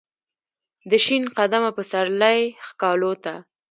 دشین 0.91 1.23
قدمه 1.37 1.71
پسرلی 1.77 2.39
ښکالو 2.67 3.11
ته، 3.23 3.33